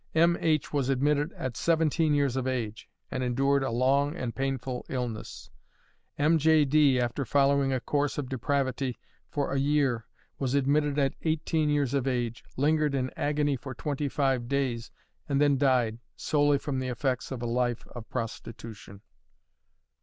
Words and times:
M. 0.15 0.35
H. 0.39 0.73
was 0.73 0.89
admitted 0.89 1.31
at 1.33 1.55
seventeen 1.55 2.15
years 2.15 2.35
of 2.35 2.47
age, 2.47 2.89
and 3.11 3.21
endured 3.21 3.61
a 3.61 3.69
long 3.69 4.15
and 4.15 4.33
painful 4.35 4.83
illness. 4.89 5.51
M. 6.17 6.39
J. 6.39 6.65
D., 6.65 6.99
after 6.99 7.23
following 7.23 7.71
a 7.71 7.79
course 7.79 8.17
of 8.17 8.27
depravity 8.27 8.97
for 9.29 9.53
a 9.53 9.59
year, 9.59 10.07
was 10.39 10.55
admitted 10.55 10.97
at 10.97 11.13
eighteen 11.21 11.69
years 11.69 11.93
of 11.93 12.07
age, 12.07 12.43
lingered 12.57 12.95
in 12.95 13.11
agony 13.15 13.55
for 13.55 13.75
twenty 13.75 14.09
five 14.09 14.47
days, 14.47 14.89
and 15.29 15.39
then 15.39 15.55
died, 15.59 15.99
solely 16.15 16.57
from 16.57 16.79
the 16.79 16.87
effects 16.87 17.29
of 17.29 17.43
a 17.43 17.45
life 17.45 17.85
of 17.89 18.09
prostitution. 18.09 19.01